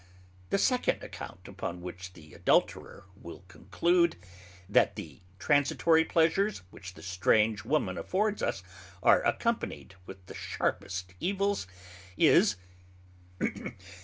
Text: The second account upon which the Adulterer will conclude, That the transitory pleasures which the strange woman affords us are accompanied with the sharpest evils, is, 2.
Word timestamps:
The 0.49 0.57
second 0.57 1.03
account 1.03 1.47
upon 1.47 1.83
which 1.83 2.13
the 2.13 2.33
Adulterer 2.33 3.05
will 3.15 3.45
conclude, 3.47 4.15
That 4.67 4.95
the 4.95 5.21
transitory 5.37 6.03
pleasures 6.05 6.63
which 6.71 6.95
the 6.95 7.03
strange 7.03 7.63
woman 7.63 7.99
affords 7.99 8.41
us 8.41 8.63
are 9.03 9.21
accompanied 9.23 9.93
with 10.07 10.25
the 10.25 10.33
sharpest 10.33 11.13
evils, 11.19 11.67
is, 12.17 12.55
2. 13.41 13.73